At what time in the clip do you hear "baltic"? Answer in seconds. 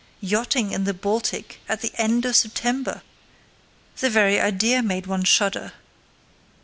0.95-1.59